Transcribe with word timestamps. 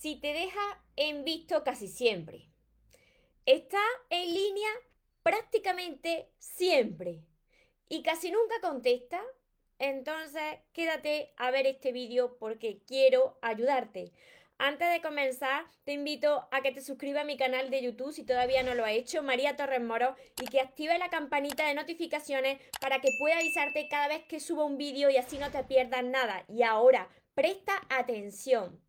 si 0.00 0.16
te 0.16 0.32
deja 0.32 0.82
en 0.96 1.24
visto 1.24 1.62
casi 1.62 1.86
siempre. 1.86 2.48
Está 3.44 3.82
en 4.08 4.32
línea 4.32 4.70
prácticamente 5.22 6.30
siempre 6.38 7.20
y 7.90 8.02
casi 8.02 8.30
nunca 8.30 8.54
contesta. 8.62 9.22
Entonces, 9.78 10.42
quédate 10.72 11.34
a 11.36 11.50
ver 11.50 11.66
este 11.66 11.92
vídeo 11.92 12.38
porque 12.38 12.80
quiero 12.86 13.38
ayudarte. 13.42 14.12
Antes 14.56 14.90
de 14.90 15.02
comenzar, 15.02 15.66
te 15.84 15.92
invito 15.92 16.48
a 16.50 16.62
que 16.62 16.72
te 16.72 16.80
suscribas 16.80 17.22
a 17.22 17.26
mi 17.26 17.36
canal 17.36 17.68
de 17.68 17.82
YouTube 17.82 18.14
si 18.14 18.24
todavía 18.24 18.62
no 18.62 18.74
lo 18.74 18.86
has 18.86 18.92
hecho, 18.92 19.22
María 19.22 19.56
Torres 19.56 19.82
Moro, 19.82 20.16
y 20.40 20.46
que 20.46 20.60
active 20.60 20.96
la 20.98 21.10
campanita 21.10 21.66
de 21.66 21.74
notificaciones 21.74 22.58
para 22.80 23.02
que 23.02 23.08
pueda 23.18 23.36
avisarte 23.36 23.86
cada 23.88 24.08
vez 24.08 24.24
que 24.24 24.40
suba 24.40 24.64
un 24.64 24.78
vídeo 24.78 25.10
y 25.10 25.18
así 25.18 25.36
no 25.36 25.50
te 25.50 25.62
pierdas 25.64 26.04
nada. 26.04 26.44
Y 26.48 26.62
ahora, 26.62 27.08
presta 27.34 27.74
atención, 27.90 28.80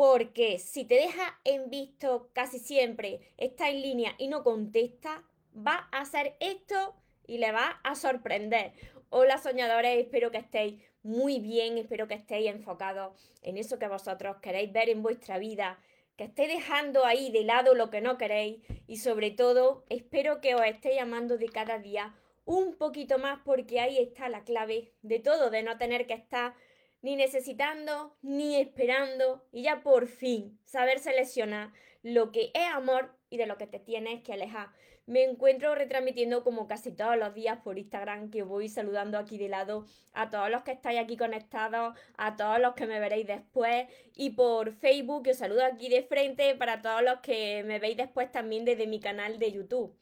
porque 0.00 0.58
si 0.58 0.86
te 0.86 0.94
deja 0.94 1.38
en 1.44 1.68
visto 1.68 2.30
casi 2.32 2.58
siempre, 2.58 3.20
está 3.36 3.68
en 3.68 3.82
línea 3.82 4.14
y 4.16 4.28
no 4.28 4.42
contesta, 4.42 5.24
va 5.54 5.90
a 5.92 6.00
hacer 6.00 6.36
esto 6.40 6.94
y 7.26 7.36
le 7.36 7.52
va 7.52 7.78
a 7.84 7.94
sorprender. 7.94 8.72
Hola 9.10 9.36
soñadores, 9.36 9.98
espero 9.98 10.30
que 10.30 10.38
estéis 10.38 10.82
muy 11.02 11.38
bien, 11.38 11.76
espero 11.76 12.08
que 12.08 12.14
estéis 12.14 12.50
enfocados 12.50 13.12
en 13.42 13.58
eso 13.58 13.78
que 13.78 13.88
vosotros 13.88 14.38
queréis 14.40 14.72
ver 14.72 14.88
en 14.88 15.02
vuestra 15.02 15.36
vida, 15.36 15.78
que 16.16 16.24
estéis 16.24 16.48
dejando 16.48 17.04
ahí 17.04 17.30
de 17.30 17.44
lado 17.44 17.74
lo 17.74 17.90
que 17.90 18.00
no 18.00 18.16
queréis 18.16 18.62
y 18.86 18.96
sobre 18.96 19.30
todo 19.30 19.84
espero 19.90 20.40
que 20.40 20.54
os 20.54 20.64
estéis 20.64 20.98
amando 21.02 21.36
de 21.36 21.50
cada 21.50 21.78
día 21.78 22.14
un 22.46 22.74
poquito 22.78 23.18
más 23.18 23.40
porque 23.44 23.80
ahí 23.80 23.98
está 23.98 24.30
la 24.30 24.44
clave 24.44 24.94
de 25.02 25.18
todo, 25.18 25.50
de 25.50 25.62
no 25.62 25.76
tener 25.76 26.06
que 26.06 26.14
estar 26.14 26.54
ni 27.02 27.16
necesitando 27.16 28.16
ni 28.22 28.56
esperando 28.56 29.44
y 29.52 29.62
ya 29.62 29.82
por 29.82 30.06
fin 30.06 30.58
saber 30.64 30.98
seleccionar 30.98 31.72
lo 32.02 32.32
que 32.32 32.50
es 32.54 32.66
amor 32.72 33.14
y 33.28 33.36
de 33.36 33.46
lo 33.46 33.58
que 33.58 33.66
te 33.66 33.78
tienes 33.78 34.22
que 34.22 34.32
alejar 34.32 34.70
me 35.10 35.24
encuentro 35.24 35.74
retransmitiendo 35.74 36.44
como 36.44 36.68
casi 36.68 36.92
todos 36.92 37.16
los 37.16 37.34
días 37.34 37.58
por 37.64 37.78
Instagram, 37.78 38.30
que 38.30 38.44
voy 38.44 38.68
saludando 38.68 39.18
aquí 39.18 39.38
de 39.38 39.48
lado 39.48 39.84
a 40.12 40.30
todos 40.30 40.50
los 40.50 40.62
que 40.62 40.70
estáis 40.70 41.00
aquí 41.00 41.16
conectados, 41.16 41.98
a 42.16 42.36
todos 42.36 42.60
los 42.60 42.74
que 42.74 42.86
me 42.86 43.00
veréis 43.00 43.26
después, 43.26 43.88
y 44.14 44.30
por 44.30 44.70
Facebook, 44.72 45.24
que 45.24 45.32
os 45.32 45.38
saludo 45.38 45.64
aquí 45.64 45.88
de 45.88 46.04
frente 46.04 46.54
para 46.54 46.80
todos 46.80 47.02
los 47.02 47.18
que 47.22 47.64
me 47.64 47.80
veis 47.80 47.96
después 47.96 48.30
también 48.30 48.64
desde 48.64 48.86
mi 48.86 49.00
canal 49.00 49.40
de 49.40 49.50
YouTube. 49.50 49.96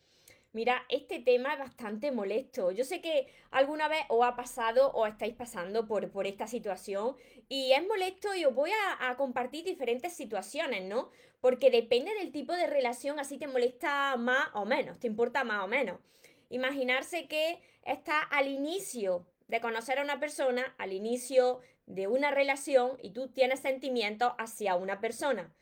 Mira, 0.59 0.84
este 0.89 1.20
tema 1.20 1.53
es 1.53 1.61
bastante 1.61 2.11
molesto. 2.11 2.73
Yo 2.73 2.83
sé 2.83 3.01
que 3.01 3.28
alguna 3.53 3.87
vez 3.87 4.01
os 4.09 4.27
ha 4.27 4.34
pasado 4.34 4.91
o 4.91 5.06
estáis 5.06 5.33
pasando 5.37 5.87
por, 5.87 6.11
por 6.11 6.27
esta 6.27 6.48
situación 6.48 7.14
y 7.48 7.70
es 7.75 7.87
molesto 7.87 8.34
y 8.34 8.45
os 8.45 8.53
voy 8.53 8.73
a, 8.73 9.09
a, 9.09 9.17
compartir 9.17 9.64
diferentes 9.64 10.14
situaciones, 10.14 10.83
¿no? 10.83 11.12
Porque 11.41 11.70
depende 11.70 12.12
del 12.14 12.33
tipo 12.33 12.55
de 12.55 12.67
relación, 12.67 13.20
así 13.20 13.39
te 13.39 13.47
molesta 13.47 14.17
más 14.17 14.48
o 14.53 14.64
menos, 14.64 14.98
te 14.98 15.06
importa 15.06 15.45
más 15.45 15.62
o 15.62 15.69
menos. 15.69 16.01
Imaginarse 16.48 17.29
que 17.29 17.61
está 17.84 18.20
al 18.20 18.48
inicio 18.48 19.29
de 19.47 19.61
conocer 19.61 20.01
a 20.01 20.03
una 20.03 20.19
persona, 20.19 20.75
al 20.77 20.92
inicio 20.92 21.61
de 21.86 22.09
una 22.09 22.33
relación 22.33 22.98
y 23.01 23.12
tú 23.12 23.29
tienes 23.29 23.61
sentimientos 23.61 24.33
hacia 24.39 24.75
una 24.75 25.01
persona. 25.01 25.55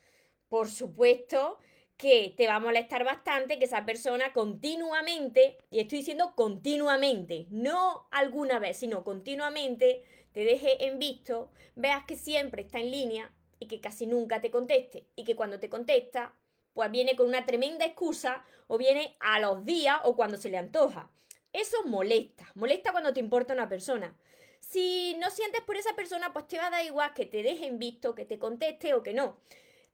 Por 0.49 0.71
supuesto 0.71 1.59
que 1.97 2.33
te 2.37 2.47
va 2.47 2.55
a 2.55 2.59
molestar 2.59 3.03
bastante 3.03 3.57
que 3.57 3.65
esa 3.65 3.85
persona 3.85 4.31
continuamente, 4.31 5.57
y 5.71 5.79
estoy 5.79 5.99
diciendo 5.99 6.33
continuamente, 6.35 7.47
no 7.49 8.07
alguna 8.11 8.59
vez, 8.59 8.77
sino 8.77 9.03
continuamente, 9.03 10.03
te 10.31 10.41
deje 10.41 10.85
en 10.85 10.99
visto, 10.99 11.49
veas 11.75 12.05
que 12.05 12.15
siempre 12.15 12.61
está 12.61 12.79
en 12.79 12.91
línea 12.91 13.33
y 13.59 13.67
que 13.67 13.81
casi 13.81 14.05
nunca 14.05 14.39
te 14.39 14.51
conteste. 14.51 15.07
Y 15.15 15.23
que 15.23 15.35
cuando 15.35 15.59
te 15.59 15.69
contesta, 15.69 16.35
pues 16.73 16.91
viene 16.91 17.15
con 17.15 17.27
una 17.27 17.45
tremenda 17.47 17.85
excusa 17.85 18.45
o 18.67 18.77
viene 18.77 19.17
a 19.19 19.39
los 19.39 19.65
días 19.65 19.97
o 20.03 20.15
cuando 20.15 20.37
se 20.37 20.49
le 20.49 20.57
antoja. 20.57 21.09
Eso 21.53 21.83
molesta, 21.85 22.51
molesta 22.53 22.91
cuando 22.91 23.13
te 23.13 23.19
importa 23.19 23.53
una 23.53 23.67
persona. 23.67 24.15
Si 24.59 25.15
no 25.17 25.31
sientes 25.31 25.61
por 25.61 25.77
esa 25.77 25.95
persona, 25.95 26.33
pues 26.33 26.47
te 26.47 26.57
va 26.59 26.67
a 26.67 26.71
dar 26.71 26.85
igual 26.85 27.13
que 27.15 27.25
te 27.25 27.41
deje 27.41 27.65
en 27.65 27.79
visto, 27.79 28.13
que 28.13 28.25
te 28.25 28.37
conteste 28.37 28.93
o 28.93 29.01
que 29.01 29.13
no. 29.13 29.37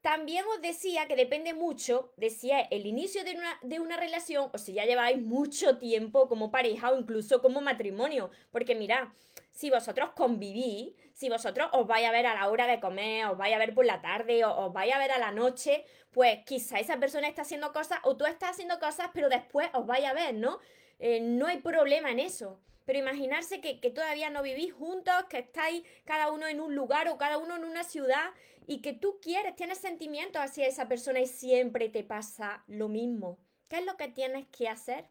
También 0.04 0.44
os 0.54 0.62
decía 0.62 1.08
que 1.08 1.16
depende 1.16 1.54
mucho 1.54 2.12
de 2.18 2.30
si 2.30 2.52
es 2.52 2.68
el 2.72 2.86
inicio 2.86 3.24
de 3.24 3.38
una, 3.38 3.58
de 3.62 3.80
una 3.80 3.96
relación 3.96 4.50
o 4.54 4.58
si 4.58 4.74
ya 4.74 4.84
lleváis 4.84 5.18
mucho 5.18 5.78
tiempo 5.78 6.28
como 6.28 6.52
pareja 6.52 6.92
o 6.92 7.00
incluso 7.00 7.42
como 7.42 7.62
matrimonio. 7.62 8.30
Porque 8.52 8.76
mirad, 8.76 9.08
si 9.54 9.70
vosotros 9.70 10.10
convivís, 10.14 10.94
si 11.14 11.30
vosotros 11.30 11.70
os 11.72 11.88
vais 11.88 12.06
a 12.06 12.12
ver 12.12 12.26
a 12.26 12.34
la 12.34 12.50
hora 12.50 12.68
de 12.68 12.82
comer, 12.82 13.28
os 13.28 13.38
vais 13.38 13.56
a 13.56 13.58
ver 13.58 13.74
por 13.74 13.86
la 13.86 14.02
tarde, 14.02 14.44
o 14.44 14.66
os 14.66 14.74
vais 14.74 14.94
a 14.94 14.98
ver 14.98 15.12
a 15.14 15.20
la 15.20 15.32
noche, 15.32 15.86
pues 16.12 16.40
quizá 16.46 16.82
esa 16.82 16.98
persona 16.98 17.30
está 17.30 17.44
haciendo 17.44 17.72
cosas 17.72 18.00
o 18.04 18.18
tú 18.18 18.26
estás 18.26 18.52
haciendo 18.52 18.80
cosas, 18.80 19.10
pero 19.14 19.30
después 19.30 19.70
os 19.74 19.86
vais 19.86 20.04
a 20.04 20.12
ver, 20.12 20.34
¿no? 20.34 20.60
Eh, 21.00 21.22
no 21.22 21.48
hay 21.48 21.62
problema 21.62 22.12
en 22.12 22.20
eso. 22.20 22.60
Pero 22.86 23.00
imaginarse 23.00 23.62
que, 23.62 23.80
que, 23.80 23.90
todavía 23.90 24.30
no 24.30 24.44
vivís 24.44 24.74
juntos, 24.74 25.14
que 25.30 25.40
estáis 25.40 25.84
cada 26.06 26.32
uno 26.32 26.48
en 26.48 26.60
un 26.60 26.76
lugar 26.76 27.08
o 27.08 27.18
cada 27.18 27.38
uno 27.38 27.56
en 27.56 27.64
una 27.64 27.84
ciudad 27.84 28.32
y 28.68 28.82
que 28.82 28.94
tú 28.94 29.20
quieres, 29.22 29.56
tienes 29.56 29.78
sentimientos 29.78 30.42
hacia 30.42 30.68
esa 30.68 30.88
persona 30.88 31.20
y 31.20 31.28
siempre 31.28 31.90
te 31.90 32.04
pasa 32.04 32.64
lo 32.68 32.90
mismo. 32.90 33.40
¿Qué 33.68 33.78
es 33.80 33.86
lo 33.86 33.98
que 33.98 34.08
tienes 34.08 34.48
que 34.48 34.68
hacer? 34.68 35.06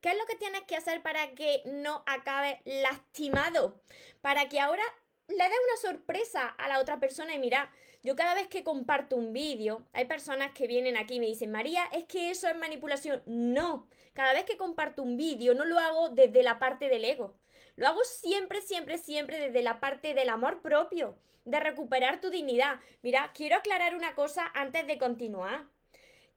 ¿Qué 0.00 0.10
es 0.10 0.18
lo 0.18 0.26
que 0.26 0.36
tienes 0.36 0.62
que 0.62 0.76
hacer 0.76 1.02
para 1.02 1.34
que 1.34 1.62
no 1.64 2.02
acabe 2.06 2.60
lastimado? 2.64 3.80
Para 4.20 4.48
que 4.48 4.60
ahora 4.60 4.82
le 5.28 5.36
des 5.36 5.58
una 5.68 5.90
sorpresa 5.90 6.48
a 6.48 6.68
la 6.68 6.80
otra 6.80 7.00
persona 7.00 7.34
y 7.34 7.38
mira, 7.38 7.72
yo 8.04 8.14
cada 8.16 8.34
vez 8.34 8.48
que 8.48 8.62
comparto 8.62 9.16
un 9.16 9.32
vídeo, 9.32 9.82
hay 9.94 10.04
personas 10.04 10.52
que 10.52 10.66
vienen 10.66 10.98
aquí 10.98 11.14
y 11.14 11.20
me 11.20 11.26
dicen, 11.26 11.50
María, 11.50 11.84
es 11.90 12.04
que 12.04 12.30
eso 12.30 12.46
es 12.46 12.56
manipulación. 12.56 13.22
No, 13.24 13.88
cada 14.12 14.34
vez 14.34 14.44
que 14.44 14.58
comparto 14.58 15.02
un 15.02 15.16
vídeo 15.16 15.54
no 15.54 15.64
lo 15.64 15.78
hago 15.78 16.10
desde 16.10 16.42
la 16.42 16.58
parte 16.58 16.90
del 16.90 17.06
ego. 17.06 17.34
Lo 17.76 17.88
hago 17.88 18.04
siempre, 18.04 18.60
siempre, 18.60 18.98
siempre 18.98 19.40
desde 19.40 19.62
la 19.62 19.80
parte 19.80 20.12
del 20.12 20.28
amor 20.28 20.60
propio, 20.60 21.16
de 21.46 21.58
recuperar 21.58 22.20
tu 22.20 22.28
dignidad. 22.28 22.78
Mira, 23.02 23.32
quiero 23.34 23.56
aclarar 23.56 23.96
una 23.96 24.14
cosa 24.14 24.50
antes 24.54 24.86
de 24.86 24.98
continuar 24.98 25.66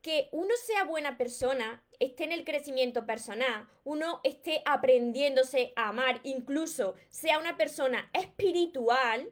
que 0.02 0.30
uno 0.32 0.54
sea 0.66 0.86
buena 0.86 1.18
persona, 1.18 1.84
esté 2.00 2.24
en 2.24 2.32
el 2.32 2.46
crecimiento 2.46 3.06
personal, 3.06 3.68
uno 3.84 4.22
esté 4.24 4.62
aprendiéndose 4.66 5.74
a 5.76 5.90
amar, 5.90 6.22
incluso 6.24 6.96
sea 7.10 7.40
una 7.40 7.58
persona 7.58 8.10
espiritual, 8.14 9.30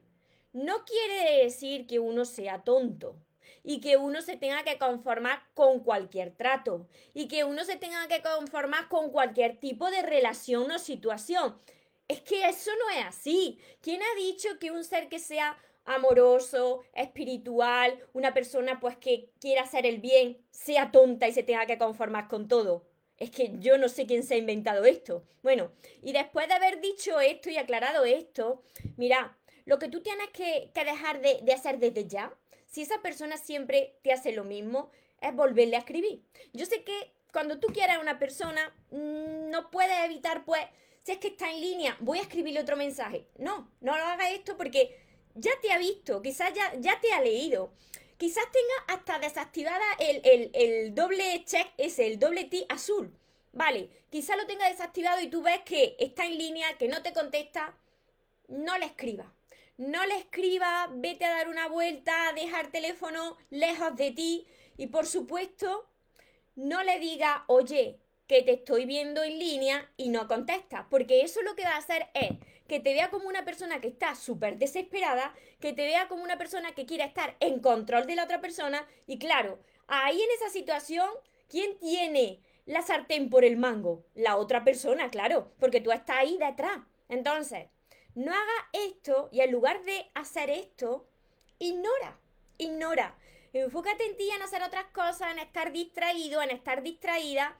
no 0.55 0.85
quiere 0.85 1.43
decir 1.43 1.85
que 1.85 1.99
uno 1.99 2.23
sea 2.23 2.63
tonto 2.63 3.17
y 3.61 3.81
que 3.81 3.97
uno 3.97 4.21
se 4.21 4.37
tenga 4.37 4.63
que 4.63 4.77
conformar 4.77 5.43
con 5.53 5.81
cualquier 5.81 6.31
trato 6.31 6.87
y 7.13 7.27
que 7.27 7.43
uno 7.43 7.65
se 7.65 7.75
tenga 7.75 8.07
que 8.07 8.21
conformar 8.21 8.87
con 8.87 9.09
cualquier 9.09 9.59
tipo 9.59 9.91
de 9.91 10.01
relación 10.01 10.71
o 10.71 10.79
situación. 10.79 11.59
Es 12.07 12.21
que 12.21 12.47
eso 12.47 12.71
no 12.79 12.97
es 12.97 13.05
así. 13.05 13.59
¿Quién 13.81 14.01
ha 14.01 14.15
dicho 14.15 14.47
que 14.57 14.71
un 14.71 14.85
ser 14.85 15.09
que 15.09 15.19
sea 15.19 15.57
amoroso, 15.83 16.83
espiritual, 16.93 17.99
una 18.13 18.33
persona 18.33 18.79
pues 18.79 18.95
que 18.95 19.31
quiera 19.41 19.63
hacer 19.63 19.85
el 19.85 19.99
bien, 19.99 20.37
sea 20.51 20.89
tonta 20.91 21.27
y 21.27 21.33
se 21.33 21.43
tenga 21.43 21.65
que 21.65 21.77
conformar 21.77 22.29
con 22.29 22.47
todo. 22.47 22.87
Es 23.17 23.29
que 23.29 23.51
yo 23.59 23.77
no 23.77 23.89
sé 23.89 24.05
quién 24.05 24.23
se 24.23 24.35
ha 24.35 24.37
inventado 24.37 24.85
esto. 24.85 25.25
Bueno, 25.43 25.73
y 26.01 26.13
después 26.13 26.47
de 26.47 26.53
haber 26.53 26.79
dicho 26.79 27.19
esto 27.19 27.49
y 27.49 27.57
aclarado 27.57 28.05
esto, 28.05 28.63
mira, 28.95 29.37
lo 29.65 29.79
que 29.79 29.89
tú 29.89 30.01
tienes 30.01 30.29
que, 30.29 30.71
dejar 30.73 31.21
de, 31.21 31.53
hacer 31.53 31.79
desde 31.79 32.07
ya, 32.07 32.33
si 32.67 32.83
esa 32.83 33.01
persona 33.01 33.37
siempre 33.37 33.97
te 34.03 34.13
hace 34.13 34.31
lo 34.31 34.43
mismo, 34.43 34.91
es 35.21 35.35
volverle 35.35 35.75
a 35.75 35.79
escribir. 35.79 36.23
Yo 36.53 36.65
sé 36.65 36.83
que 36.83 37.11
cuando 37.33 37.59
tú 37.59 37.67
quieras 37.67 37.97
a 37.97 38.01
una 38.01 38.19
persona, 38.19 38.73
mm, 38.91 39.49
no 39.49 39.71
puedes 39.71 39.97
evitar, 40.05 40.45
pues, 40.45 40.61
si 41.03 41.11
es 41.13 41.17
que 41.17 41.29
está 41.29 41.51
en 41.51 41.61
línea, 41.61 41.97
voy 41.99 42.19
a 42.19 42.23
escribirle 42.23 42.61
otro 42.61 42.77
mensaje. 42.77 43.27
No, 43.37 43.71
no 43.81 43.97
lo 43.97 44.03
hagas 44.03 44.31
esto 44.31 44.57
porque 44.57 44.97
ya 45.35 45.51
te 45.61 45.71
ha 45.71 45.77
visto, 45.77 46.21
quizás 46.21 46.53
ya, 46.53 46.99
te 46.99 47.11
ha 47.11 47.21
leído. 47.21 47.73
Quizás 48.17 48.45
tenga 48.51 48.95
hasta 48.99 49.19
desactivada 49.19 49.83
el, 49.99 50.95
doble 50.95 51.43
check, 51.45 51.67
ese, 51.77 52.07
el 52.07 52.17
doble 52.17 52.45
T 52.45 52.65
azul. 52.69 53.13
Vale, 53.51 53.89
quizás 54.09 54.37
lo 54.37 54.47
tenga 54.47 54.69
desactivado 54.69 55.21
y 55.21 55.27
tú 55.27 55.41
ves 55.41 55.61
que 55.61 55.95
está 55.99 56.25
en 56.25 56.37
línea, 56.37 56.77
que 56.77 56.87
no 56.87 57.01
te 57.01 57.13
contesta. 57.13 57.77
No 58.47 58.77
le 58.77 58.85
escriba. 58.85 59.34
No 59.77 60.05
le 60.05 60.17
escriba, 60.17 60.89
vete 60.93 61.25
a 61.25 61.31
dar 61.31 61.49
una 61.49 61.67
vuelta, 61.67 62.31
deja 62.33 62.61
el 62.61 62.71
teléfono 62.71 63.37
lejos 63.49 63.95
de 63.97 64.11
ti. 64.11 64.47
Y 64.77 64.87
por 64.87 65.05
supuesto, 65.05 65.89
no 66.55 66.83
le 66.83 66.99
diga, 66.99 67.43
oye, 67.47 67.99
que 68.27 68.41
te 68.41 68.53
estoy 68.53 68.85
viendo 68.85 69.21
en 69.23 69.37
línea 69.37 69.91
y 69.97 70.09
no 70.09 70.27
contestas. 70.27 70.85
Porque 70.89 71.21
eso 71.21 71.41
lo 71.41 71.55
que 71.55 71.63
va 71.63 71.75
a 71.75 71.77
hacer 71.77 72.07
es 72.13 72.31
que 72.67 72.79
te 72.79 72.93
vea 72.93 73.09
como 73.09 73.27
una 73.27 73.45
persona 73.45 73.81
que 73.81 73.89
está 73.89 74.15
súper 74.15 74.57
desesperada, 74.57 75.33
que 75.59 75.73
te 75.73 75.83
vea 75.83 76.07
como 76.07 76.23
una 76.23 76.37
persona 76.37 76.73
que 76.73 76.85
quiere 76.85 77.03
estar 77.03 77.35
en 77.39 77.59
control 77.59 78.07
de 78.07 78.15
la 78.15 78.23
otra 78.23 78.41
persona. 78.41 78.87
Y 79.07 79.19
claro, 79.19 79.59
ahí 79.87 80.19
en 80.21 80.31
esa 80.31 80.49
situación, 80.49 81.09
¿quién 81.49 81.77
tiene 81.79 82.39
la 82.65 82.81
sartén 82.81 83.29
por 83.29 83.43
el 83.43 83.57
mango? 83.57 84.05
La 84.15 84.37
otra 84.37 84.63
persona, 84.63 85.09
claro, 85.09 85.51
porque 85.59 85.81
tú 85.81 85.91
estás 85.91 86.17
ahí 86.17 86.37
detrás. 86.37 86.79
Entonces, 87.09 87.67
no 88.15 88.31
haga 88.31 88.69
esto 88.73 89.29
y 89.31 89.41
en 89.41 89.51
lugar 89.51 89.83
de 89.83 90.09
hacer 90.13 90.49
esto, 90.49 91.05
ignora, 91.59 92.17
ignora. 92.57 93.15
Enfócate 93.53 94.05
en 94.05 94.17
ti, 94.17 94.29
en 94.31 94.41
hacer 94.41 94.63
otras 94.63 94.85
cosas, 94.87 95.31
en 95.31 95.39
estar 95.39 95.71
distraído, 95.71 96.41
en 96.41 96.51
estar 96.51 96.81
distraída. 96.81 97.57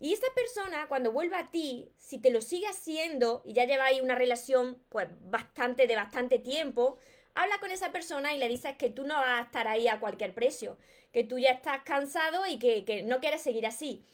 Y 0.00 0.12
esa 0.12 0.26
persona, 0.34 0.86
cuando 0.88 1.12
vuelva 1.12 1.40
a 1.40 1.50
ti, 1.50 1.90
si 1.98 2.18
te 2.18 2.30
lo 2.30 2.40
sigue 2.40 2.68
haciendo 2.68 3.42
y 3.44 3.52
ya 3.52 3.64
lleváis 3.64 4.00
una 4.00 4.14
relación, 4.14 4.80
pues 4.88 5.08
bastante, 5.22 5.86
de 5.86 5.96
bastante 5.96 6.38
tiempo, 6.38 6.98
habla 7.34 7.58
con 7.58 7.70
esa 7.70 7.92
persona 7.92 8.34
y 8.34 8.38
le 8.38 8.48
dices 8.48 8.76
que 8.76 8.90
tú 8.90 9.04
no 9.04 9.14
vas 9.14 9.40
a 9.40 9.44
estar 9.44 9.66
ahí 9.66 9.88
a 9.88 10.00
cualquier 10.00 10.34
precio, 10.34 10.76
que 11.12 11.24
tú 11.24 11.38
ya 11.38 11.50
estás 11.50 11.82
cansado 11.82 12.46
y 12.46 12.58
que, 12.58 12.84
que 12.84 13.02
no 13.02 13.20
quieres 13.20 13.42
seguir 13.42 13.66
así. 13.66 14.04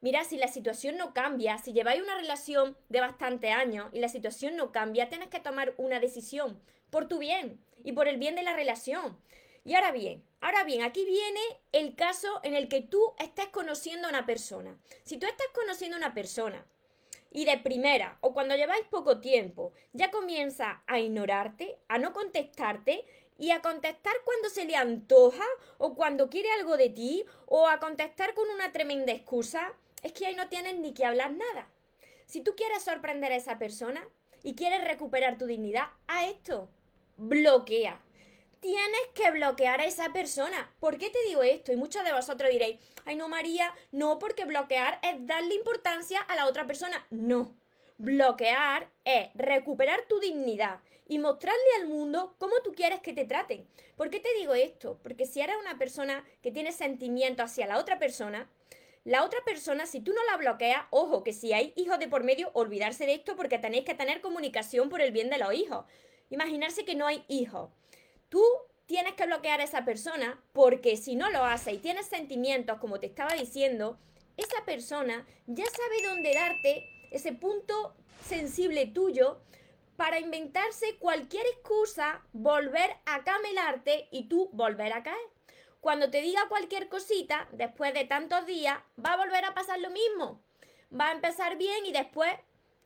Mira, 0.00 0.22
si 0.22 0.36
la 0.36 0.46
situación 0.46 0.96
no 0.96 1.12
cambia, 1.12 1.58
si 1.58 1.72
lleváis 1.72 2.00
una 2.00 2.14
relación 2.14 2.76
de 2.88 3.00
bastante 3.00 3.50
años 3.50 3.88
y 3.92 3.98
la 3.98 4.08
situación 4.08 4.54
no 4.54 4.70
cambia, 4.70 5.08
tienes 5.08 5.28
que 5.28 5.40
tomar 5.40 5.74
una 5.76 5.98
decisión 5.98 6.62
por 6.90 7.08
tu 7.08 7.18
bien 7.18 7.60
y 7.82 7.92
por 7.92 8.06
el 8.06 8.16
bien 8.16 8.36
de 8.36 8.44
la 8.44 8.54
relación. 8.54 9.18
Y 9.64 9.74
ahora 9.74 9.90
bien, 9.90 10.24
ahora 10.40 10.62
bien, 10.62 10.82
aquí 10.82 11.04
viene 11.04 11.40
el 11.72 11.96
caso 11.96 12.40
en 12.44 12.54
el 12.54 12.68
que 12.68 12.80
tú 12.80 13.12
estás 13.18 13.48
conociendo 13.48 14.06
a 14.06 14.10
una 14.10 14.24
persona. 14.24 14.78
Si 15.02 15.16
tú 15.16 15.26
estás 15.26 15.48
conociendo 15.52 15.96
a 15.96 15.98
una 15.98 16.14
persona 16.14 16.64
y 17.32 17.44
de 17.44 17.58
primera 17.58 18.18
o 18.20 18.32
cuando 18.32 18.54
lleváis 18.54 18.86
poco 18.86 19.20
tiempo 19.20 19.72
ya 19.92 20.12
comienza 20.12 20.82
a 20.86 21.00
ignorarte, 21.00 21.76
a 21.88 21.98
no 21.98 22.12
contestarte 22.12 23.04
y 23.36 23.50
a 23.50 23.62
contestar 23.62 24.14
cuando 24.24 24.48
se 24.48 24.64
le 24.64 24.76
antoja 24.76 25.44
o 25.78 25.96
cuando 25.96 26.30
quiere 26.30 26.50
algo 26.52 26.76
de 26.76 26.90
ti 26.90 27.24
o 27.46 27.66
a 27.66 27.80
contestar 27.80 28.34
con 28.34 28.48
una 28.50 28.72
tremenda 28.72 29.12
excusa, 29.12 29.74
es 30.02 30.12
que 30.12 30.26
ahí 30.26 30.34
no 30.34 30.48
tienes 30.48 30.78
ni 30.78 30.92
que 30.94 31.04
hablar 31.04 31.32
nada. 31.32 31.68
Si 32.26 32.42
tú 32.42 32.54
quieres 32.56 32.82
sorprender 32.82 33.32
a 33.32 33.36
esa 33.36 33.58
persona 33.58 34.06
y 34.42 34.54
quieres 34.54 34.84
recuperar 34.84 35.38
tu 35.38 35.46
dignidad, 35.46 35.86
a 36.06 36.26
esto, 36.26 36.68
bloquea. 37.16 38.00
Tienes 38.60 39.00
que 39.14 39.30
bloquear 39.30 39.80
a 39.80 39.86
esa 39.86 40.12
persona. 40.12 40.74
¿Por 40.80 40.98
qué 40.98 41.10
te 41.10 41.22
digo 41.26 41.42
esto? 41.42 41.72
Y 41.72 41.76
muchos 41.76 42.04
de 42.04 42.12
vosotros 42.12 42.50
diréis, 42.50 42.78
ay 43.04 43.16
no 43.16 43.28
María, 43.28 43.72
no 43.92 44.18
porque 44.18 44.44
bloquear 44.44 44.98
es 45.02 45.26
darle 45.26 45.54
importancia 45.54 46.20
a 46.20 46.34
la 46.34 46.46
otra 46.46 46.66
persona. 46.66 47.06
No, 47.10 47.54
bloquear 47.98 48.90
es 49.04 49.28
recuperar 49.34 50.02
tu 50.08 50.18
dignidad 50.18 50.80
y 51.06 51.18
mostrarle 51.18 51.60
al 51.80 51.88
mundo 51.88 52.34
cómo 52.38 52.54
tú 52.62 52.72
quieres 52.72 53.00
que 53.00 53.12
te 53.12 53.24
traten. 53.24 53.66
¿Por 53.96 54.10
qué 54.10 54.20
te 54.20 54.34
digo 54.34 54.54
esto? 54.54 54.98
Porque 55.02 55.26
si 55.26 55.40
eres 55.40 55.56
una 55.60 55.78
persona 55.78 56.24
que 56.42 56.52
tiene 56.52 56.72
sentimiento 56.72 57.42
hacia 57.42 57.66
la 57.66 57.78
otra 57.78 57.98
persona, 57.98 58.50
la 59.08 59.24
otra 59.24 59.42
persona, 59.42 59.86
si 59.86 60.02
tú 60.02 60.12
no 60.12 60.22
la 60.30 60.36
bloqueas, 60.36 60.84
ojo, 60.90 61.24
que 61.24 61.32
si 61.32 61.54
hay 61.54 61.72
hijos 61.76 61.98
de 61.98 62.08
por 62.08 62.24
medio, 62.24 62.50
olvidarse 62.52 63.06
de 63.06 63.14
esto 63.14 63.36
porque 63.36 63.58
tenéis 63.58 63.86
que 63.86 63.94
tener 63.94 64.20
comunicación 64.20 64.90
por 64.90 65.00
el 65.00 65.12
bien 65.12 65.30
de 65.30 65.38
los 65.38 65.54
hijos. 65.54 65.86
Imaginarse 66.28 66.84
que 66.84 66.94
no 66.94 67.06
hay 67.06 67.24
hijos. 67.26 67.70
Tú 68.28 68.44
tienes 68.84 69.14
que 69.14 69.24
bloquear 69.24 69.62
a 69.62 69.64
esa 69.64 69.86
persona 69.86 70.38
porque 70.52 70.98
si 70.98 71.16
no 71.16 71.30
lo 71.30 71.42
hace 71.42 71.72
y 71.72 71.78
tienes 71.78 72.04
sentimientos, 72.04 72.80
como 72.80 73.00
te 73.00 73.06
estaba 73.06 73.32
diciendo, 73.32 73.98
esa 74.36 74.62
persona 74.66 75.26
ya 75.46 75.64
sabe 75.64 76.06
dónde 76.06 76.34
darte 76.34 76.84
ese 77.10 77.32
punto 77.32 77.94
sensible 78.26 78.84
tuyo 78.88 79.40
para 79.96 80.20
inventarse 80.20 80.98
cualquier 80.98 81.46
excusa, 81.46 82.20
volver 82.34 82.90
a 83.06 83.24
camelarte 83.24 84.08
y 84.10 84.28
tú 84.28 84.50
volver 84.52 84.92
a 84.92 85.02
caer 85.02 85.37
cuando 85.80 86.10
te 86.10 86.20
diga 86.20 86.48
cualquier 86.48 86.88
cosita, 86.88 87.48
después 87.52 87.94
de 87.94 88.04
tantos 88.04 88.46
días, 88.46 88.78
va 89.04 89.12
a 89.12 89.16
volver 89.16 89.44
a 89.44 89.54
pasar 89.54 89.80
lo 89.80 89.90
mismo. 89.90 90.42
Va 90.92 91.08
a 91.08 91.12
empezar 91.12 91.56
bien 91.56 91.86
y 91.86 91.92
después 91.92 92.32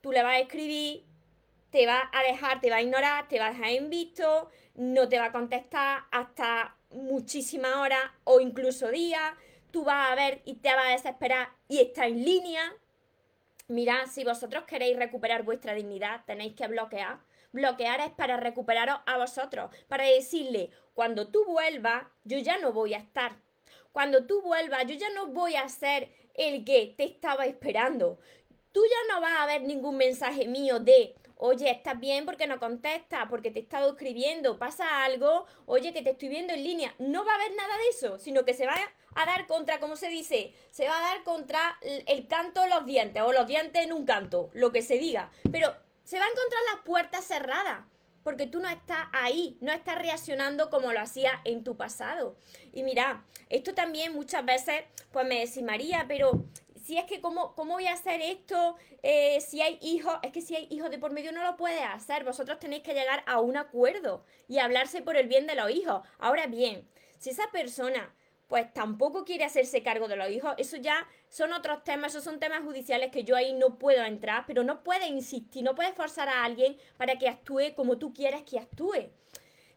tú 0.01 0.11
le 0.11 0.21
vas 0.21 0.35
a 0.35 0.39
escribir, 0.39 1.05
te 1.69 1.87
va 1.87 2.09
a 2.13 2.23
dejar, 2.23 2.61
te 2.61 2.69
va 2.69 2.77
a 2.77 2.81
ignorar, 2.81 3.27
te 3.27 3.39
va 3.39 3.47
a 3.47 3.51
dejar 3.51 3.69
en 3.69 3.89
no 4.75 5.09
te 5.09 5.17
va 5.17 5.25
a 5.25 5.31
contestar 5.31 6.03
hasta 6.11 6.75
muchísimas 6.91 7.75
horas 7.75 8.03
o 8.23 8.39
incluso 8.39 8.89
días. 8.89 9.33
Tú 9.71 9.83
vas 9.83 10.11
a 10.11 10.15
ver 10.15 10.41
y 10.45 10.55
te 10.55 10.73
vas 10.75 10.87
a 10.87 10.91
desesperar 10.91 11.49
y 11.67 11.79
está 11.79 12.05
en 12.05 12.23
línea. 12.23 12.73
Mirad, 13.69 14.05
si 14.05 14.23
vosotros 14.23 14.65
queréis 14.65 14.97
recuperar 14.97 15.43
vuestra 15.43 15.73
dignidad, 15.73 16.23
tenéis 16.25 16.53
que 16.53 16.67
bloquear. 16.67 17.19
Bloquear 17.53 18.01
es 18.01 18.11
para 18.11 18.37
recuperaros 18.37 18.99
a 19.05 19.17
vosotros, 19.17 19.69
para 19.87 20.05
decirle, 20.05 20.71
cuando 20.93 21.29
tú 21.29 21.45
vuelvas, 21.45 22.03
yo 22.23 22.39
ya 22.39 22.57
no 22.57 22.73
voy 22.73 22.95
a 22.95 22.97
estar. 22.97 23.37
Cuando 23.91 24.25
tú 24.25 24.41
vuelvas, 24.41 24.85
yo 24.87 24.95
ya 24.95 25.11
no 25.11 25.27
voy 25.27 25.55
a 25.55 25.69
ser 25.69 26.11
el 26.33 26.65
que 26.65 26.95
te 26.97 27.03
estaba 27.03 27.45
esperando. 27.45 28.17
Tú 28.71 28.81
ya 28.83 29.13
no 29.13 29.21
vas 29.21 29.33
a 29.39 29.45
ver 29.45 29.61
ningún 29.61 29.97
mensaje 29.97 30.47
mío 30.47 30.79
de, 30.79 31.13
oye, 31.37 31.69
¿estás 31.69 31.99
bien 31.99 32.25
porque 32.25 32.47
no 32.47 32.59
contestas? 32.59 33.27
Porque 33.29 33.51
te 33.51 33.59
he 33.59 33.61
estado 33.61 33.91
escribiendo, 33.91 34.57
pasa 34.57 35.03
algo, 35.03 35.45
oye, 35.67 35.93
que 35.93 36.01
te 36.01 36.09
estoy 36.09 36.29
viendo 36.29 36.53
en 36.53 36.63
línea. 36.63 36.95
No 36.97 37.23
va 37.23 37.33
a 37.33 37.35
haber 37.35 37.55
nada 37.55 37.77
de 37.77 37.89
eso, 37.89 38.17
sino 38.17 38.45
que 38.45 38.55
se 38.55 38.65
va 38.65 38.75
a 39.13 39.25
dar 39.27 39.45
contra, 39.45 39.79
¿cómo 39.79 39.95
se 39.95 40.09
dice? 40.09 40.55
Se 40.71 40.87
va 40.87 40.97
a 40.97 41.13
dar 41.13 41.23
contra 41.23 41.77
el 41.83 42.27
canto 42.27 42.61
de 42.61 42.69
los 42.69 42.83
dientes 42.87 43.21
o 43.21 43.31
los 43.31 43.45
dientes 43.45 43.83
en 43.83 43.93
un 43.93 44.05
canto, 44.05 44.49
lo 44.53 44.71
que 44.71 44.81
se 44.81 44.97
diga. 44.97 45.29
Pero 45.51 45.75
se 46.03 46.19
va 46.19 46.25
a 46.25 46.29
encontrar 46.29 46.61
las 46.73 46.83
puertas 46.85 47.25
cerradas 47.25 47.85
porque 48.23 48.47
tú 48.47 48.59
no 48.59 48.69
estás 48.69 49.07
ahí, 49.11 49.57
no 49.61 49.71
estás 49.71 49.97
reaccionando 49.97 50.69
como 50.69 50.93
lo 50.93 50.99
hacía 50.99 51.41
en 51.43 51.63
tu 51.63 51.75
pasado. 51.75 52.37
Y 52.71 52.83
mira, 52.83 53.25
esto 53.49 53.73
también 53.73 54.13
muchas 54.13 54.45
veces, 54.45 54.83
pues 55.11 55.27
me 55.27 55.39
decís, 55.39 55.61
María, 55.61 56.05
pero 56.07 56.45
si 56.83 56.97
es 56.97 57.05
que 57.05 57.21
cómo, 57.21 57.53
cómo 57.55 57.73
voy 57.73 57.87
a 57.87 57.93
hacer 57.93 58.21
esto, 58.21 58.75
eh, 59.03 59.39
si 59.41 59.61
hay 59.61 59.77
hijos, 59.81 60.15
es 60.21 60.31
que 60.31 60.41
si 60.41 60.55
hay 60.55 60.67
hijos 60.69 60.89
de 60.89 60.99
por 60.99 61.11
medio 61.11 61.31
no 61.31 61.43
lo 61.43 61.57
puedes 61.57 61.83
hacer, 61.83 62.23
vosotros 62.23 62.59
tenéis 62.59 62.83
que 62.83 62.93
llegar 62.93 63.23
a 63.25 63.39
un 63.39 63.57
acuerdo 63.57 64.25
y 64.47 64.59
hablarse 64.59 65.01
por 65.01 65.17
el 65.17 65.27
bien 65.27 65.47
de 65.47 65.55
los 65.55 65.69
hijos. 65.71 66.01
Ahora 66.17 66.47
bien, 66.47 66.87
si 67.19 67.29
esa 67.29 67.51
persona 67.51 68.13
pues 68.53 68.71
tampoco 68.71 69.25
quiere 69.25 69.45
hacerse 69.45 69.81
cargo 69.81 70.07
de 70.07 70.15
los 70.15 70.29
hijos. 70.29 70.53
Eso 70.59 70.77
ya 70.77 71.07
son 71.27 71.53
otros 71.53 71.83
temas, 71.83 72.11
esos 72.11 72.23
son 72.23 72.39
temas 72.39 72.61
judiciales 72.61 73.09
que 73.09 73.23
yo 73.23 73.35
ahí 73.35 73.51
no 73.51 73.79
puedo 73.79 74.05
entrar, 74.05 74.43
pero 74.45 74.63
no 74.63 74.83
puedes 74.83 75.09
insistir, 75.09 75.63
no 75.63 75.73
puedes 75.73 75.95
forzar 75.95 76.29
a 76.29 76.43
alguien 76.43 76.77
para 76.95 77.17
que 77.17 77.27
actúe 77.27 77.73
como 77.75 77.97
tú 77.97 78.13
quieres 78.13 78.43
que 78.43 78.59
actúe. 78.59 79.09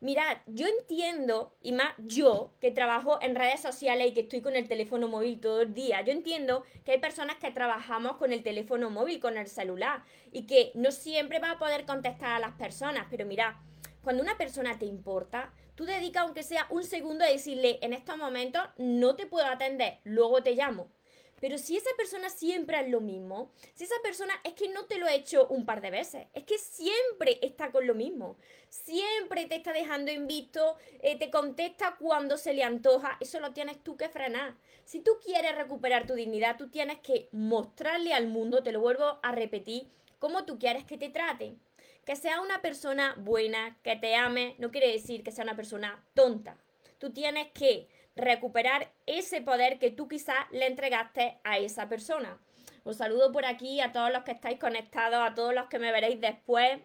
Mirad, 0.00 0.36
yo 0.44 0.66
entiendo, 0.66 1.54
y 1.62 1.72
más 1.72 1.94
yo, 1.96 2.52
que 2.60 2.70
trabajo 2.70 3.18
en 3.22 3.34
redes 3.34 3.60
sociales 3.60 4.08
y 4.08 4.12
que 4.12 4.20
estoy 4.20 4.42
con 4.42 4.56
el 4.56 4.68
teléfono 4.68 5.08
móvil 5.08 5.40
todo 5.40 5.62
el 5.62 5.72
día, 5.72 6.02
yo 6.02 6.12
entiendo 6.12 6.62
que 6.84 6.92
hay 6.92 6.98
personas 6.98 7.36
que 7.36 7.50
trabajamos 7.50 8.18
con 8.18 8.34
el 8.34 8.42
teléfono 8.42 8.90
móvil, 8.90 9.20
con 9.20 9.38
el 9.38 9.46
celular, 9.46 10.02
y 10.32 10.46
que 10.46 10.72
no 10.74 10.92
siempre 10.92 11.38
va 11.38 11.52
a 11.52 11.58
poder 11.58 11.86
contestar 11.86 12.32
a 12.32 12.40
las 12.40 12.52
personas, 12.52 13.06
pero 13.08 13.24
mira, 13.24 13.58
cuando 14.04 14.22
una 14.22 14.36
persona 14.36 14.78
te 14.78 14.84
importa, 14.84 15.50
tú 15.76 15.84
dedicas 15.84 16.24
aunque 16.24 16.42
sea 16.42 16.66
un 16.70 16.82
segundo 16.82 17.24
a 17.24 17.28
decirle, 17.28 17.78
en 17.82 17.92
estos 17.92 18.16
momentos 18.16 18.62
no 18.76 19.14
te 19.14 19.26
puedo 19.26 19.46
atender, 19.46 20.00
luego 20.02 20.42
te 20.42 20.56
llamo. 20.56 20.90
Pero 21.38 21.58
si 21.58 21.76
esa 21.76 21.90
persona 21.98 22.30
siempre 22.30 22.80
es 22.80 22.88
lo 22.88 23.02
mismo, 23.02 23.52
si 23.74 23.84
esa 23.84 23.94
persona 24.02 24.32
es 24.42 24.54
que 24.54 24.70
no 24.70 24.86
te 24.86 24.96
lo 24.96 25.06
ha 25.06 25.14
hecho 25.14 25.46
un 25.48 25.66
par 25.66 25.82
de 25.82 25.90
veces, 25.90 26.26
es 26.32 26.44
que 26.44 26.56
siempre 26.56 27.38
está 27.42 27.70
con 27.70 27.86
lo 27.86 27.94
mismo, 27.94 28.38
siempre 28.70 29.44
te 29.44 29.56
está 29.56 29.74
dejando 29.74 30.10
en 30.10 30.26
visto, 30.26 30.76
eh, 31.02 31.18
te 31.18 31.30
contesta 31.30 31.96
cuando 31.98 32.38
se 32.38 32.54
le 32.54 32.62
antoja, 32.62 33.18
eso 33.20 33.38
lo 33.38 33.52
tienes 33.52 33.82
tú 33.84 33.98
que 33.98 34.08
frenar. 34.08 34.56
Si 34.86 35.00
tú 35.00 35.18
quieres 35.22 35.54
recuperar 35.54 36.06
tu 36.06 36.14
dignidad, 36.14 36.56
tú 36.56 36.70
tienes 36.70 37.00
que 37.00 37.28
mostrarle 37.32 38.14
al 38.14 38.28
mundo, 38.28 38.62
te 38.62 38.72
lo 38.72 38.80
vuelvo 38.80 39.18
a 39.22 39.32
repetir, 39.32 39.88
cómo 40.18 40.46
tú 40.46 40.58
quieres 40.58 40.84
que 40.84 40.96
te 40.96 41.10
traten. 41.10 41.60
Que 42.06 42.14
sea 42.14 42.40
una 42.40 42.62
persona 42.62 43.16
buena, 43.18 43.76
que 43.82 43.96
te 43.96 44.14
ame, 44.14 44.54
no 44.58 44.70
quiere 44.70 44.92
decir 44.92 45.24
que 45.24 45.32
sea 45.32 45.42
una 45.42 45.56
persona 45.56 46.04
tonta. 46.14 46.56
Tú 46.98 47.12
tienes 47.12 47.48
que 47.48 47.88
recuperar 48.14 48.92
ese 49.06 49.42
poder 49.42 49.80
que 49.80 49.90
tú 49.90 50.06
quizás 50.06 50.46
le 50.52 50.66
entregaste 50.66 51.38
a 51.42 51.58
esa 51.58 51.88
persona. 51.88 52.38
Os 52.84 52.98
saludo 52.98 53.32
por 53.32 53.44
aquí 53.44 53.80
a 53.80 53.90
todos 53.90 54.12
los 54.12 54.22
que 54.22 54.30
estáis 54.30 54.60
conectados, 54.60 55.18
a 55.20 55.34
todos 55.34 55.52
los 55.52 55.66
que 55.66 55.80
me 55.80 55.90
veréis 55.90 56.20
después. 56.20 56.78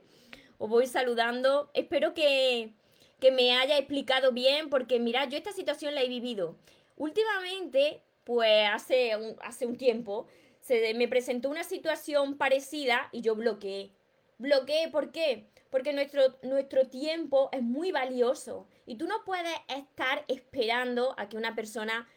Os 0.58 0.68
voy 0.68 0.88
saludando. 0.88 1.70
Espero 1.75 2.16
que, 2.16 2.74
que 3.20 3.32
me 3.32 3.56
haya 3.56 3.78
explicado 3.78 4.32
bien, 4.32 4.72
porque 4.72 5.00
mirad, 5.00 5.30
yo 5.30 5.38
esta 5.38 5.51
situación 5.51 5.94
la 5.94 6.01
he 6.01 6.10
vivido. 6.10 6.56
Últimamente, 6.98 8.01
pues 8.24 8.68
hace 8.68 9.16
un, 9.16 9.36
hace 9.44 9.68
un 9.68 9.78
tiempo, 9.78 10.25
se 10.62 10.96
me 10.96 11.08
presentó 11.08 11.48
una 11.48 11.63
situación 11.63 12.40
parecida 12.40 13.08
y 13.12 13.22
yo 13.22 13.36
bloqueé 13.36 13.92
bloquee. 14.41 14.89
¿Por 14.89 15.12
qué? 15.12 15.48
Porque 15.69 15.93
nuestro, 15.93 16.38
nuestro 16.43 16.88
tiempo 16.88 17.50
es 17.51 17.62
muy 17.62 17.91
valioso 17.91 18.67
y 18.86 18.95
tú 18.95 19.07
no 19.07 19.24
puedes 19.25 19.53
estar 19.67 20.25
esperando 20.27 21.15
a 21.17 21.29
que 21.29 21.38
una 21.38 21.55
persona 21.55 22.07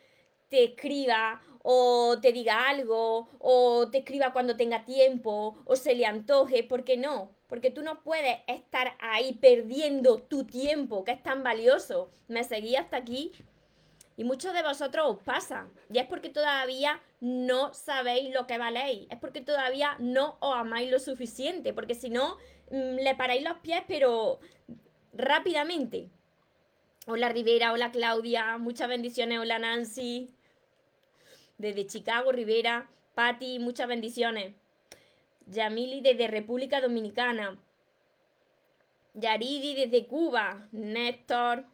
te 0.48 0.64
escriba 0.64 1.40
o 1.62 2.18
te 2.20 2.32
diga 2.32 2.68
algo 2.68 3.28
o 3.38 3.88
te 3.90 3.98
escriba 3.98 4.32
cuando 4.32 4.56
tenga 4.56 4.84
tiempo 4.84 5.56
o 5.64 5.76
se 5.76 5.94
le 5.94 6.06
antoje, 6.06 6.62
¿por 6.62 6.84
qué 6.84 6.96
no? 6.96 7.30
Porque 7.48 7.70
tú 7.70 7.82
no 7.82 8.02
puedes 8.02 8.38
estar 8.46 8.96
ahí 9.00 9.34
perdiendo 9.34 10.18
tu 10.18 10.44
tiempo, 10.44 11.04
que 11.04 11.12
es 11.12 11.22
tan 11.22 11.42
valioso. 11.42 12.10
Me 12.28 12.44
seguí 12.44 12.76
hasta 12.76 12.96
aquí 12.96 13.32
y 14.16 14.24
muchos 14.24 14.54
de 14.54 14.62
vosotros 14.62 15.06
os 15.08 15.22
pasa. 15.22 15.68
Y 15.90 15.98
es 15.98 16.06
porque 16.06 16.28
todavía 16.28 17.00
no 17.20 17.74
sabéis 17.74 18.32
lo 18.32 18.46
que 18.46 18.58
valéis. 18.58 19.08
Es 19.10 19.18
porque 19.18 19.40
todavía 19.40 19.96
no 19.98 20.36
os 20.40 20.54
amáis 20.54 20.90
lo 20.90 21.00
suficiente. 21.00 21.72
Porque 21.72 21.94
si 21.94 22.10
no, 22.10 22.36
mm, 22.70 22.96
le 23.02 23.14
paráis 23.16 23.42
los 23.42 23.58
pies, 23.58 23.82
pero 23.88 24.38
rápidamente. 25.12 26.10
Hola 27.06 27.28
Rivera, 27.28 27.72
hola 27.72 27.90
Claudia, 27.92 28.56
muchas 28.56 28.88
bendiciones, 28.88 29.38
hola 29.38 29.58
Nancy. 29.58 30.30
Desde 31.58 31.86
Chicago, 31.86 32.32
Rivera, 32.32 32.88
Patti, 33.14 33.58
muchas 33.58 33.88
bendiciones. 33.88 34.54
Yamili 35.46 36.00
desde 36.00 36.28
República 36.28 36.80
Dominicana. 36.80 37.58
Yaridi 39.14 39.74
desde 39.74 40.06
Cuba. 40.06 40.68
Néstor. 40.72 41.66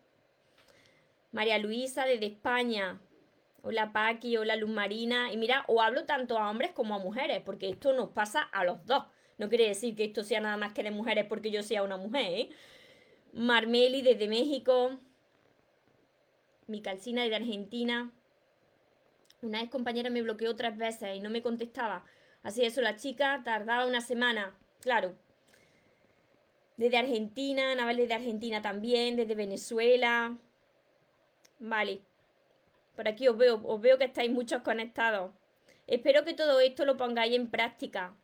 María 1.33 1.59
Luisa 1.59 2.05
desde 2.05 2.27
España. 2.27 3.01
Hola 3.63 3.93
Paqui, 3.93 4.37
hola 4.37 4.57
Luz 4.57 4.71
Marina. 4.71 5.33
Y 5.33 5.37
mira, 5.37 5.65
o 5.69 5.81
hablo 5.81 6.05
tanto 6.05 6.39
a 6.39 6.51
hombres 6.51 6.73
como 6.73 6.95
a 6.95 6.99
mujeres, 6.99 7.41
porque 7.45 7.69
esto 7.69 7.93
nos 7.93 8.11
pasa 8.11 8.43
a 8.43 8.65
los 8.65 8.85
dos. 8.85 9.05
No 9.39 9.49
quiere 9.49 9.69
decir 9.69 9.95
que 9.95 10.05
esto 10.05 10.25
sea 10.25 10.41
nada 10.41 10.57
más 10.57 10.73
que 10.73 10.83
de 10.83 10.91
mujeres 10.91 11.27
porque 11.27 11.51
yo 11.51 11.63
sea 11.63 11.83
una 11.83 11.97
mujer, 11.97 12.33
¿eh? 12.33 12.51
Marmeli 13.33 14.03
desde 14.03 14.29
México. 14.29 14.99
Mi 16.67 16.83
calcina 16.83 17.23
desde 17.23 17.37
Argentina. 17.37 18.13
Una 19.43 19.63
ex 19.63 19.71
compañera 19.71 20.11
me 20.11 20.23
bloqueó 20.23 20.57
tres 20.57 20.77
veces 20.77 21.17
y 21.17 21.21
no 21.21 21.31
me 21.31 21.43
contestaba. 21.43 22.05
Así 22.43 22.65
eso, 22.65 22.81
la 22.81 22.97
chica 22.97 23.41
tardaba 23.45 23.87
una 23.87 24.01
semana. 24.01 24.55
Claro. 24.81 25.15
Desde 26.77 26.99
Argentina, 26.99 27.75
Naval 27.75 27.97
desde 27.99 28.15
Argentina 28.15 28.63
también, 28.63 29.17
desde 29.17 29.35
Venezuela. 29.35 30.37
Vale. 31.61 32.00
Por 32.97 33.07
aquí 33.07 33.29
os 33.29 33.37
veo, 33.37 33.61
os 33.64 33.81
veo 33.81 33.99
que 33.99 34.05
estáis 34.05 34.31
muchos 34.31 34.62
conectados. 34.62 35.31
Espero 35.87 36.25
que 36.25 36.35
todo 36.35 36.59
esto 36.61 36.85
lo 36.85 36.97
pongáis 36.97 37.35
en 37.35 37.50
práctica 37.50 38.14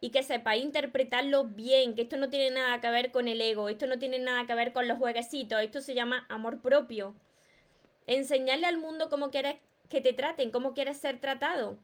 y 0.00 0.10
que 0.10 0.22
sepáis 0.22 0.62
interpretarlo 0.62 1.44
bien, 1.44 1.94
que 1.94 2.02
esto 2.02 2.16
no 2.16 2.28
tiene 2.28 2.50
nada 2.50 2.80
que 2.80 2.90
ver 2.90 3.10
con 3.10 3.26
el 3.26 3.40
ego, 3.40 3.68
esto 3.68 3.86
no 3.86 3.98
tiene 3.98 4.18
nada 4.18 4.46
que 4.46 4.54
ver 4.54 4.72
con 4.72 4.86
los 4.86 4.98
jueguecitos, 4.98 5.62
esto 5.62 5.80
se 5.80 5.94
llama 5.94 6.26
amor 6.28 6.60
propio. 6.60 7.14
Enseñarle 8.06 8.66
al 8.66 8.78
mundo 8.78 9.08
cómo 9.08 9.30
quieres 9.30 9.56
que 9.88 10.00
te 10.00 10.12
traten, 10.12 10.50
cómo 10.50 10.74
quieres 10.74 10.98
ser 10.98 11.20
tratado. 11.20 11.78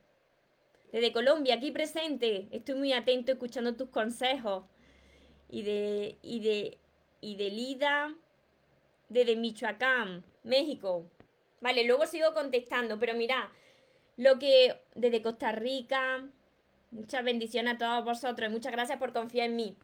Desde 0.92 1.12
Colombia, 1.12 1.54
aquí 1.54 1.70
presente, 1.70 2.48
estoy 2.50 2.74
muy 2.74 2.92
atento 2.92 3.32
escuchando 3.32 3.74
tus 3.74 3.88
consejos. 3.88 4.64
Y 5.48 5.62
de, 5.62 6.18
y 6.22 6.40
de, 6.40 6.78
y 7.20 7.36
de 7.36 7.50
Lida, 7.50 8.14
desde 9.08 9.34
Michoacán, 9.34 10.24
México. 10.42 11.06
Vale, 11.60 11.84
luego 11.84 12.06
sigo 12.06 12.32
contestando, 12.32 12.98
pero 12.98 13.14
mira, 13.14 13.50
lo 14.16 14.38
que 14.38 14.76
desde 14.94 15.22
Costa 15.22 15.52
Rica, 15.52 16.26
muchas 16.90 17.24
bendiciones 17.24 17.74
a 17.74 17.78
todos 17.78 18.04
vosotros 18.04 18.48
y 18.48 18.52
muchas 18.52 18.72
gracias 18.72 18.98
por 18.98 19.12
confiar 19.12 19.48
en 19.48 19.56
mí. 19.56 19.76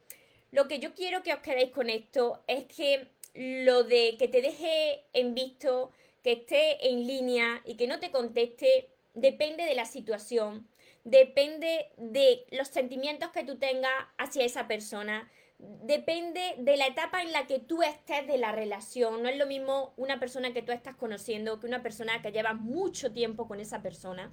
Lo 0.52 0.68
que 0.68 0.78
yo 0.78 0.94
quiero 0.94 1.22
que 1.22 1.34
os 1.34 1.40
quedéis 1.40 1.70
con 1.70 1.90
esto 1.90 2.42
es 2.46 2.64
que 2.64 3.08
lo 3.34 3.84
de 3.84 4.16
que 4.18 4.28
te 4.28 4.40
deje 4.40 5.04
en 5.12 5.34
visto, 5.34 5.90
que 6.22 6.32
esté 6.32 6.88
en 6.88 7.06
línea 7.06 7.62
y 7.64 7.76
que 7.76 7.86
no 7.86 8.00
te 8.00 8.10
conteste, 8.10 8.88
depende 9.14 9.64
de 9.64 9.74
la 9.74 9.84
situación, 9.84 10.66
depende 11.04 11.90
de 11.96 12.46
los 12.50 12.68
sentimientos 12.68 13.30
que 13.30 13.44
tú 13.44 13.58
tengas 13.58 13.92
hacia 14.18 14.44
esa 14.44 14.66
persona, 14.66 15.30
depende 15.58 16.54
de 16.58 16.76
la 16.76 16.86
etapa 16.86 17.22
en 17.22 17.32
la 17.32 17.46
que 17.46 17.58
tú 17.58 17.82
estés 17.82 18.26
de 18.26 18.38
la 18.38 18.52
relación. 18.52 19.22
No 19.22 19.28
es 19.28 19.36
lo 19.36 19.46
mismo 19.46 19.94
una 19.96 20.20
persona 20.20 20.52
que 20.52 20.62
tú 20.62 20.72
estás 20.72 20.96
conociendo 20.96 21.58
que 21.60 21.66
una 21.66 21.82
persona 21.82 22.20
que 22.22 22.32
lleva 22.32 22.54
mucho 22.54 23.12
tiempo 23.12 23.48
con 23.48 23.60
esa 23.60 23.82
persona. 23.82 24.32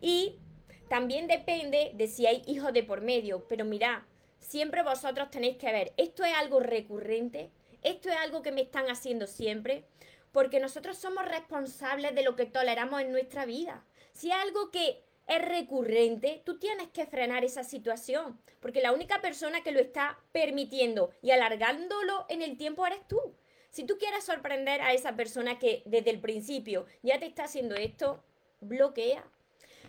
Y 0.00 0.38
también 0.88 1.26
depende 1.26 1.92
de 1.94 2.06
si 2.08 2.26
hay 2.26 2.42
hijos 2.46 2.72
de 2.72 2.82
por 2.82 3.00
medio. 3.00 3.46
Pero 3.48 3.64
mira, 3.64 4.06
siempre 4.38 4.82
vosotros 4.82 5.30
tenéis 5.30 5.56
que 5.56 5.72
ver, 5.72 5.92
¿esto 5.96 6.24
es 6.24 6.34
algo 6.34 6.60
recurrente? 6.60 7.50
¿Esto 7.82 8.08
es 8.08 8.16
algo 8.16 8.42
que 8.42 8.52
me 8.52 8.62
están 8.62 8.86
haciendo 8.86 9.26
siempre? 9.26 9.84
Porque 10.32 10.60
nosotros 10.60 10.96
somos 10.96 11.24
responsables 11.26 12.14
de 12.14 12.22
lo 12.22 12.34
que 12.36 12.46
toleramos 12.46 13.00
en 13.00 13.12
nuestra 13.12 13.44
vida. 13.44 13.84
Si 14.12 14.30
es 14.30 14.36
algo 14.36 14.70
que 14.70 15.03
es 15.26 15.42
recurrente, 15.42 16.42
tú 16.44 16.58
tienes 16.58 16.88
que 16.88 17.06
frenar 17.06 17.44
esa 17.44 17.64
situación, 17.64 18.38
porque 18.60 18.82
la 18.82 18.92
única 18.92 19.20
persona 19.20 19.62
que 19.62 19.72
lo 19.72 19.80
está 19.80 20.18
permitiendo 20.32 21.10
y 21.22 21.30
alargándolo 21.30 22.26
en 22.28 22.42
el 22.42 22.56
tiempo 22.56 22.86
eres 22.86 23.06
tú. 23.08 23.18
Si 23.70 23.84
tú 23.84 23.98
quieres 23.98 24.24
sorprender 24.24 24.82
a 24.82 24.92
esa 24.92 25.16
persona 25.16 25.58
que 25.58 25.82
desde 25.86 26.10
el 26.10 26.20
principio 26.20 26.86
ya 27.02 27.18
te 27.18 27.26
está 27.26 27.44
haciendo 27.44 27.74
esto, 27.74 28.22
bloquea. 28.60 29.24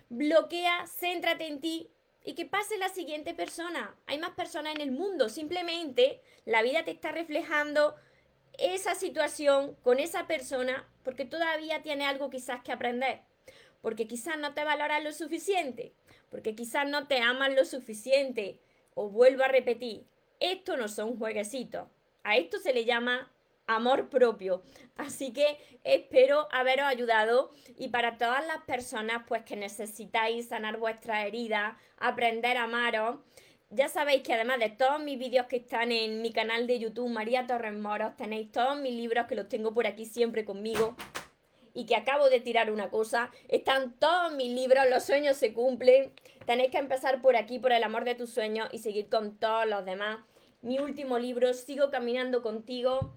Bloquea, 0.09 0.85
céntrate 0.87 1.47
en 1.47 1.59
ti 1.59 1.91
y 2.23 2.33
que 2.33 2.45
pase 2.45 2.77
la 2.77 2.89
siguiente 2.89 3.33
persona. 3.33 3.95
Hay 4.07 4.17
más 4.17 4.31
personas 4.31 4.75
en 4.75 4.81
el 4.81 4.91
mundo, 4.91 5.29
simplemente 5.29 6.21
la 6.45 6.61
vida 6.63 6.83
te 6.83 6.91
está 6.91 7.11
reflejando 7.11 7.95
esa 8.57 8.95
situación 8.95 9.75
con 9.83 9.99
esa 9.99 10.27
persona 10.27 10.87
porque 11.03 11.25
todavía 11.25 11.81
tiene 11.81 12.05
algo 12.05 12.29
quizás 12.29 12.61
que 12.63 12.71
aprender 12.71 13.21
porque 13.85 14.07
quizás 14.07 14.39
no 14.39 14.55
te 14.55 14.63
valoran 14.63 15.03
lo 15.03 15.13
suficiente, 15.13 15.93
porque 16.31 16.55
quizás 16.55 16.89
no 16.89 17.05
te 17.05 17.19
aman 17.19 17.55
lo 17.55 17.65
suficiente. 17.65 18.59
O 18.95 19.09
vuelvo 19.09 19.43
a 19.43 19.47
repetir, 19.47 20.07
esto 20.39 20.75
no 20.75 20.87
son 20.87 21.19
jueguecitos. 21.19 21.87
A 22.23 22.35
esto 22.35 22.57
se 22.57 22.73
le 22.73 22.85
llama 22.85 23.31
amor 23.67 24.09
propio. 24.09 24.63
Así 24.97 25.33
que 25.33 25.59
espero 25.83 26.47
haberos 26.51 26.87
ayudado 26.87 27.53
y 27.77 27.89
para 27.89 28.17
todas 28.17 28.43
las 28.47 28.63
personas 28.63 29.21
pues 29.27 29.43
que 29.43 29.55
necesitáis 29.55 30.47
sanar 30.47 30.77
vuestra 30.77 31.27
herida, 31.27 31.77
aprender 31.99 32.57
a 32.57 32.63
amaros, 32.63 33.19
ya 33.69 33.87
sabéis 33.87 34.23
que 34.23 34.33
además 34.33 34.57
de 34.57 34.69
todos 34.69 34.99
mis 34.99 35.19
vídeos 35.19 35.45
que 35.45 35.57
están 35.57 35.91
en 35.91 36.23
mi 36.23 36.33
canal 36.33 36.65
de 36.65 36.79
YouTube 36.79 37.09
María 37.09 37.45
Torres 37.45 37.75
Moros, 37.75 38.17
tenéis 38.17 38.51
todos 38.51 38.79
mis 38.79 38.95
libros 38.95 39.27
que 39.27 39.35
los 39.35 39.47
tengo 39.47 39.75
por 39.75 39.85
aquí 39.85 40.07
siempre 40.07 40.43
conmigo 40.43 40.95
y 41.75 41.85
que 41.85 41.95
acabo 41.95 42.29
de 42.29 42.39
tirar 42.39 42.71
una 42.71 42.89
cosa. 42.89 43.29
Están 43.49 43.93
todos 43.99 44.33
mis 44.33 44.51
libros, 44.51 44.85
los 44.89 45.03
sueños 45.03 45.37
se 45.37 45.53
cumplen. 45.53 46.11
Tenéis 46.47 46.71
que 46.71 46.77
empezar 46.77 47.21
por 47.21 47.35
aquí, 47.35 47.59
por 47.59 47.73
el 47.73 47.83
amor 47.83 48.05
de 48.05 48.15
tus 48.15 48.31
sueños 48.31 48.69
y 48.71 48.79
seguir 48.79 49.09
con 49.09 49.37
todos 49.37 49.67
los 49.67 49.85
demás. 49.85 50.19
Mi 50.61 50.79
último 50.79 51.19
libro, 51.19 51.53
Sigo 51.53 51.91
caminando 51.91 52.41
contigo. 52.41 53.13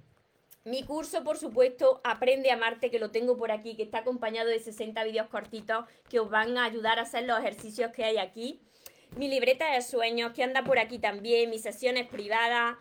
Mi 0.64 0.82
curso, 0.82 1.24
por 1.24 1.38
supuesto, 1.38 2.00
Aprende 2.04 2.50
a 2.50 2.54
amarte, 2.54 2.90
que 2.90 2.98
lo 2.98 3.10
tengo 3.10 3.38
por 3.38 3.52
aquí, 3.52 3.76
que 3.76 3.84
está 3.84 3.98
acompañado 3.98 4.50
de 4.50 4.58
60 4.58 5.02
vídeos 5.04 5.28
cortitos 5.28 5.86
que 6.10 6.18
os 6.18 6.28
van 6.28 6.58
a 6.58 6.64
ayudar 6.64 6.98
a 6.98 7.02
hacer 7.02 7.24
los 7.24 7.38
ejercicios 7.38 7.92
que 7.92 8.04
hay 8.04 8.18
aquí. 8.18 8.60
Mi 9.16 9.28
libreta 9.28 9.72
de 9.72 9.80
sueños, 9.82 10.32
que 10.32 10.42
anda 10.42 10.64
por 10.64 10.78
aquí 10.78 10.98
también, 10.98 11.48
mis 11.48 11.62
sesiones 11.62 12.08
privadas, 12.08 12.76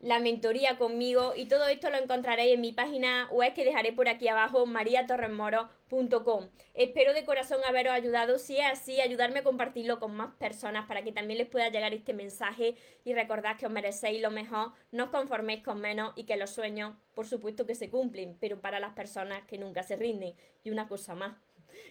la 0.00 0.18
mentoría 0.18 0.78
conmigo 0.78 1.34
y 1.36 1.46
todo 1.46 1.68
esto 1.68 1.90
lo 1.90 1.98
encontraréis 1.98 2.54
en 2.54 2.60
mi 2.60 2.72
página 2.72 3.28
web 3.30 3.52
que 3.52 3.64
dejaré 3.64 3.92
por 3.92 4.08
aquí 4.08 4.28
abajo, 4.28 4.64
mariatorresmoro.com. 4.64 6.48
Espero 6.74 7.12
de 7.12 7.24
corazón 7.24 7.60
haberos 7.66 7.92
ayudado, 7.92 8.38
si 8.38 8.56
es 8.56 8.64
así, 8.64 9.00
ayudarme 9.00 9.40
a 9.40 9.44
compartirlo 9.44 10.00
con 10.00 10.14
más 10.14 10.34
personas 10.36 10.86
para 10.86 11.02
que 11.02 11.12
también 11.12 11.38
les 11.38 11.48
pueda 11.48 11.68
llegar 11.68 11.92
este 11.92 12.14
mensaje 12.14 12.76
y 13.04 13.12
recordad 13.12 13.58
que 13.58 13.66
os 13.66 13.72
merecéis 13.72 14.22
lo 14.22 14.30
mejor, 14.30 14.72
no 14.90 15.04
os 15.04 15.10
conforméis 15.10 15.62
con 15.62 15.80
menos 15.80 16.12
y 16.16 16.24
que 16.24 16.36
los 16.36 16.50
sueños, 16.50 16.96
por 17.14 17.26
supuesto 17.26 17.66
que 17.66 17.74
se 17.74 17.90
cumplen, 17.90 18.38
pero 18.40 18.60
para 18.60 18.80
las 18.80 18.94
personas 18.94 19.44
que 19.46 19.58
nunca 19.58 19.82
se 19.82 19.96
rinden. 19.96 20.34
Y 20.64 20.70
una 20.70 20.88
cosa 20.88 21.14
más, 21.14 21.36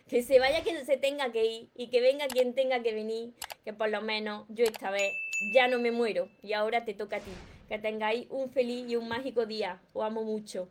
que 0.07 0.23
se 0.23 0.39
vaya 0.39 0.63
quien 0.63 0.83
se 0.85 0.97
tenga 0.97 1.31
que 1.31 1.45
ir 1.45 1.69
y 1.75 1.89
que 1.89 2.01
venga 2.01 2.27
quien 2.27 2.55
tenga 2.55 2.81
que 2.81 2.93
venir, 2.93 3.33
que 3.63 3.73
por 3.73 3.89
lo 3.89 4.01
menos 4.01 4.45
yo 4.49 4.65
esta 4.65 4.89
vez 4.89 5.13
ya 5.53 5.67
no 5.67 5.77
me 5.77 5.91
muero 5.91 6.27
y 6.41 6.53
ahora 6.53 6.85
te 6.85 6.95
toca 6.95 7.17
a 7.17 7.19
ti. 7.19 7.31
Que 7.69 7.77
tengáis 7.77 8.27
un 8.31 8.49
feliz 8.49 8.89
y 8.89 8.95
un 8.95 9.07
mágico 9.07 9.45
día. 9.45 9.79
Os 9.93 10.03
amo 10.03 10.23
mucho. 10.23 10.67